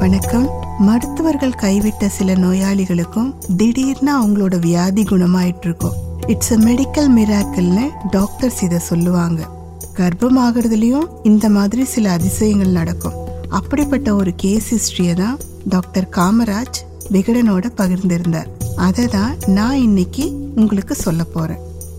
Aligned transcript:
வணக்கம். 0.00 0.46
மருத்துவர்கள் 0.78 1.56
கைவிட்ட 1.62 2.06
சில 2.06 2.34
நோயாளிகளுக்கும் 2.34 3.34
திடீர்னு 3.56 4.12
அவங்களோட 4.20 4.58
வியாதி 4.58 5.02
குணமாயிட்டு 5.02 5.60
இருக்கும் 5.60 5.92
இட்ஸ் 6.26 6.52
அ 6.52 6.56
மெடிக்கல் 6.56 7.10
மிராக்கிள்னு 7.16 7.84
டாக்டர்ஸ் 8.10 8.62
இதை 8.62 8.78
சொல்லுவாங்க. 8.78 9.48
கர்ப்பமாகறதுலயும் 9.96 11.06
இந்த 11.22 11.48
மாதிரி 11.48 11.84
சில 11.84 12.10
அதிசயங்கள் 12.10 12.70
நடக்கும். 12.70 13.12
அப்படிப்பட்ட 13.48 14.14
ஒரு 14.14 14.34
கேஸ் 14.36 14.70
ஹிஸ்டரியை 14.74 15.14
தான் 15.14 15.38
டாக்டர் 15.68 16.08
காமராஜ் 16.16 16.80
விகடனோட 17.12 17.64
பகிர்ந்திருந்தார். 17.76 18.50
அதை 18.76 19.06
தான் 19.06 19.36
நான் 19.46 19.78
இன்னைக்கு 19.78 20.52
உங்களுக்கு 20.54 20.94
சொல்ல 20.94 21.24
போறேன். 21.24 21.58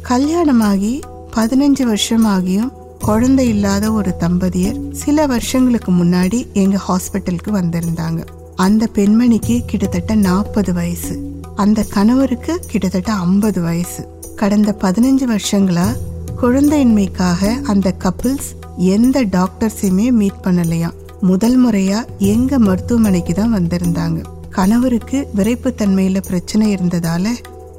கல்யாணமாகி 0.09 1.01
பதினஞ்சு 1.35 1.83
வருஷம் 1.83 2.25
ஆகியும் 2.25 2.71
குழந்தை 3.03 3.47
இல்லாத 3.47 3.91
ஒரு 3.91 4.15
தம்பதியர் 4.19 4.91
சில 4.91 5.25
வருஷங்களுக்கு 5.25 5.91
முன்னாடி 5.91 6.51
எங்க 6.53 6.79
ஹாஸ்பிட்டலுக்கு 6.87 7.51
வந்திருந்தாங்க. 7.51 8.25
அந்த 8.55 8.87
பெண்மணிக்கு 8.95 9.61
கிட்டத்தட்ட 9.65 10.15
நாற்பது 10.15 10.73
வயசு. 10.73 11.43
அந்த 11.55 11.83
கணவருக்கு 11.83 12.59
கிட்டத்தட்ட 12.67 13.13
ஐம்பது 13.13 13.61
வயசு. 13.61 14.07
கடந்த 14.35 14.75
பதினஞ்சு 14.81 15.25
வருஷங்களா 15.27 15.87
குழந்தையின்மைக்காக 16.41 17.61
அந்த 17.61 17.93
கப்பிள்ஸ் 17.99 18.49
எந்த 18.77 19.23
டாக்டர்ஸையுமே 19.23 20.11
மீட் 20.11 20.43
பண்ணலையாம் 20.43 20.97
முதல் 21.21 21.65
முறையா 21.65 22.05
எங்க 22.17 22.59
மருத்துவமனைக்கு 22.59 23.33
தான் 23.33 23.55
வந்திருந்தாங்க. 23.55 24.23
கணவருக்கு 24.49 25.29
விரைப்புத்தன்மையில 25.35 26.21
பிரச்சனை 26.21 26.75
இருந்ததால 26.75 27.27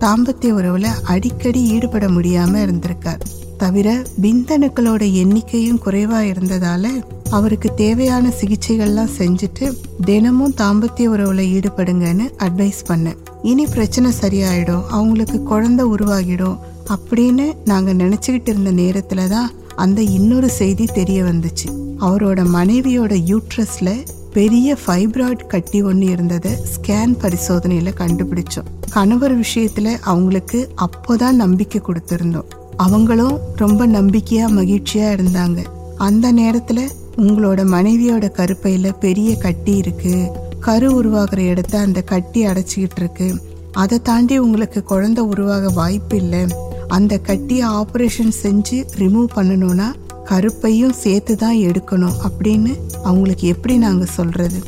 தாம்பத்திய 0.00 0.52
உறவுல 0.58 0.86
அடிக்கடி 1.04 1.62
ஈடுபட 1.62 2.06
முடியாம 2.06 2.54
இருந்திருக்கார். 2.66 3.20
தவிர 3.62 4.02
விந்தணுக்களோட 4.22 5.02
எண்ணிக்கையும் 5.20 5.80
குறைவா 5.84 6.18
இருந்ததால 6.30 6.84
அவருக்கு 7.30 7.74
தேவையான 7.74 8.32
சிகிச்சைகள்லாம் 8.40 9.10
செஞ்சுட்டு 9.18 9.66
தினமும் 10.04 10.54
தாம்பத்திய 10.60 11.06
உறவுல 11.14 11.42
ஈடுபடுங்கன்னு 11.56 12.26
அட்வைஸ் 12.38 12.80
பண்ணேன். 12.88 13.16
இனி 13.42 13.66
பிரச்சனை 13.66 14.10
சரியாயிடும் 14.20 14.86
அவங்களுக்கு 14.86 15.42
குழந்தை 15.42 15.86
உருவாகிடும் 15.86 16.58
அப்படின்னு 16.94 17.52
நாங்க 17.64 17.92
நினைச்சுக்கிட்டு 17.92 18.48
இருந்த 18.48 18.72
நேரத்துல 18.72 19.28
தான் 19.28 19.50
அந்த 19.76 20.02
இன்னொரு 20.02 20.48
செய்தி 20.48 20.84
தெரிய 20.84 21.22
வந்துச்சு. 21.22 21.68
அவரோட 22.00 22.40
மனைவியோட 22.54 23.12
யூட்ரஸ்ல 23.30 24.04
பெரிய 24.32 24.76
ஃபைப்ராய்ட் 24.86 25.46
கட்டி 25.46 25.82
ஒன்று 25.82 26.06
இருந்ததை 26.06 26.52
ஸ்கேன் 26.52 27.14
பரிசோதனையில 27.22 27.94
கண்டுபிடிச்சோம். 27.98 28.70
கணவர் 28.90 29.40
விஷயத்துல 29.40 29.98
அவங்களுக்கு 30.00 30.74
அப்போதான் 30.76 31.40
நம்பிக்கை 31.44 31.80
கொடுத்திருந்தோம். 31.80 32.50
அவங்களும் 32.82 33.38
ரொம்ப 33.56 33.86
நம்பிக்கையா 33.86 34.46
மகிழ்ச்சியா 34.58 35.08
இருந்தாங்க. 35.14 35.64
அந்த 35.96 36.32
நேரத்துல 36.32 36.80
உங்களோட 37.16 37.60
மனைவியோட 37.74 38.24
கருப்பையில 38.36 38.92
பெரிய 39.00 39.36
கட்டி 39.36 39.76
இருக்கு. 39.76 40.28
கரு 40.60 40.94
உருவாகிற 40.94 41.42
இடத்த 41.42 41.78
அந்த 41.78 42.02
கட்டி 42.02 42.46
அடைச்சிக்கிட்டு 42.46 42.96
இருக்கு. 42.96 43.28
அதை 43.72 44.02
தாண்டி 44.02 44.38
உங்களுக்கு 44.38 44.82
குழந்தை 44.82 45.24
உருவாக 45.24 45.68
வாய்ப்பு 45.68 46.16
இல்லை. 46.16 46.44
அந்த 46.88 47.18
கட்டியை 47.18 47.68
ஆப்ரேஷன் 47.68 48.32
செஞ்சு 48.42 48.78
ரிமூவ் 48.98 49.26
பண்ணணும்னா 49.34 49.88
கருப்பையும் 50.24 50.92
சேர்த்து 50.92 51.36
தான் 51.36 51.56
எடுக்கணும் 51.56 52.18
அப்படின்னு 52.28 52.72
அவங்களுக்கு 53.02 53.48
எப்படி 53.48 53.76
நாங்கள் 53.76 54.14
சொல்றது? 54.18 54.60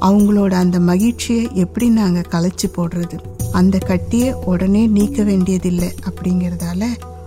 அவங்களோட 0.00 0.52
அந்த 0.52 0.80
மகிழ்ச்சியை 0.80 1.48
எப்படி 1.54 1.88
நாங்கள் 1.88 2.30
கலைச்சு 2.30 2.66
போடுறது? 2.76 3.18
அந்த 3.52 3.78
கட்டியை 3.78 4.34
உடனே 4.44 4.86
நீக்க 4.86 5.22
வேண்டியதில்லை 5.22 5.90
அப்படிங்கிறதால 6.08 6.84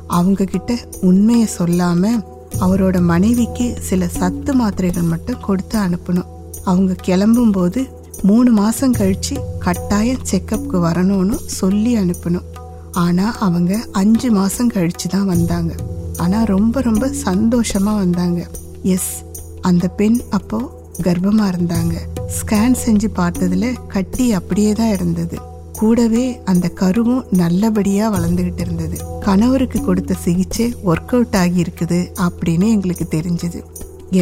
அவங்க 0.07 0.43
கிட்ட 0.43 0.77
உண்மையை 1.01 1.47
சொல்லாம 1.57 2.23
அவரோட 2.59 3.01
மனைவிக்கு 3.01 3.77
சில 3.81 4.07
சத்து 4.07 4.53
மாத்திரைகள் 4.53 5.03
மட்டும் 5.03 5.39
கொடுத்து 5.39 5.79
அனுப்பணும். 5.79 6.29
அவங்க 6.63 6.93
கிளம்பும் 6.93 7.51
போது 7.51 7.89
மூணு 8.21 8.51
மாசம் 8.51 8.93
கழிச்சு 8.93 9.35
கட்டாயம் 9.59 10.25
செக்கப்புக்கு 10.31 10.79
வரணும்னு 10.87 11.33
சொல்லி 11.45 11.97
அனுப்பணும். 11.97 12.45
ஆனா 12.91 13.35
அவங்க 13.39 13.85
அஞ்சு 13.91 14.31
மாசம் 14.31 14.71
கழிச்சு 14.71 15.07
தான் 15.09 15.25
வந்தாங்க. 15.25 15.75
ஆனா 16.17 16.43
ரொம்ப 16.43 16.81
ரொம்ப 16.81 17.07
சந்தோஷமா 17.07 17.95
வந்தாங்க. 17.95 18.47
எஸ் 18.83 19.23
அந்த 19.61 19.87
பெண் 19.87 20.21
அப்போ 20.29 20.83
கர்ப்பமா 21.03 21.45
இருந்தாங்க. 21.53 21.93
ஸ்கேன் 22.37 22.75
செஞ்சு 22.85 23.07
பார்த்ததுல 23.15 23.75
கட்டி 23.87 24.31
அப்படியே 24.31 24.71
தான் 24.71 24.91
இருந்தது. 24.91 25.37
கூடவே 25.79 26.25
அந்த 26.51 26.71
கருவும் 26.81 27.23
நல்லபடியாக 27.41 28.09
வளர்ந்துக்கிட்டு 28.15 28.63
இருந்தது. 28.65 28.97
கணவருக்கு 29.19 29.79
கொடுத்த 29.81 30.13
சிகிச்சை 30.25 30.67
ஒர்க் 30.85 31.13
அவுட் 31.15 31.37
ஆகியிருக்குது 31.43 31.99
அப்படின்னு 32.27 32.67
எங்களுக்கு 32.75 33.07
தெரிஞ்சது. 33.15 33.61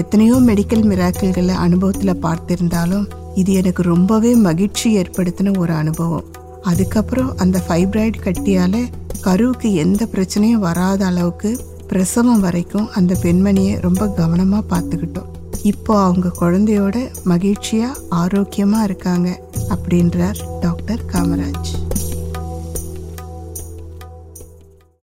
எத்தனையோ 0.02 0.36
மெடிக்கல் 0.50 0.86
மிராக்கிள்களை 0.92 1.56
அனுபவத்தில் 1.66 2.22
பார்த்திருந்தாலும் 2.26 3.06
இது 3.36 3.54
எனக்கு 3.54 3.82
ரொம்பவே 3.84 4.32
மகிழ்ச்சி 4.48 4.88
ஏற்படுத்தின 4.98 5.58
ஒரு 5.58 5.74
அனுபவம். 5.74 6.26
அதுக்கப்புறம் 6.72 7.32
அந்த 7.38 7.58
ஃபைப்ராய்டு 7.68 8.20
கட்டியால் 8.26 8.82
கருவுக்கு 9.22 9.70
எந்த 9.84 10.04
பிரச்சனையும் 10.14 10.66
வராத 10.68 11.06
அளவுக்கு 11.06 11.52
பிரசவம் 11.88 12.40
வரைக்கும் 12.40 12.90
அந்த 12.98 13.14
பெண்மணியை 13.24 13.74
ரொம்ப 13.80 14.04
கவனமாக 14.20 14.64
பார்த்துக்கிட்டோம். 14.74 15.30
இப்போ 15.72 15.94
அவங்க 16.04 16.30
குழந்தையோட 16.40 16.96
மகிழ்ச்சியாக 17.32 18.00
ஆரோக்கியமாக 18.22 18.84
இருக்காங்க. 18.84 19.30
அப்படின்றார் 19.76 20.60
டாக்டர் 20.60 21.06
காமராஜ். 21.12 21.83